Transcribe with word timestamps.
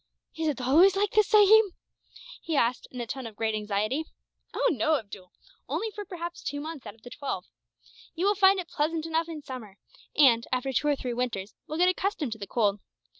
"Is 0.35 0.47
it 0.47 0.59
always 0.59 0.95
like 0.95 1.11
this, 1.11 1.27
sahib?" 1.27 1.63
he 2.41 2.55
asked, 2.57 2.87
in 2.89 2.99
a 2.99 3.05
tone 3.05 3.27
of 3.27 3.35
great 3.35 3.53
anxiety. 3.53 4.05
"Oh 4.51 4.67
no, 4.73 4.95
Abdool, 4.97 5.31
only 5.69 5.91
for 5.91 6.05
perhaps 6.05 6.41
two 6.41 6.59
months 6.59 6.87
out 6.87 6.95
of 6.95 7.03
the 7.03 7.11
twelve. 7.11 7.45
You 8.15 8.25
will 8.25 8.33
find 8.33 8.57
it 8.59 8.67
pleasant 8.67 9.05
enough 9.05 9.29
in 9.29 9.43
summer 9.43 9.77
and, 10.17 10.47
after 10.51 10.73
two 10.73 10.87
or 10.87 10.95
three 10.95 11.13
winters, 11.13 11.53
will 11.67 11.77
get 11.77 11.87
accustomed 11.87 12.31
to 12.31 12.39
the 12.39 12.47
cold. 12.47 12.79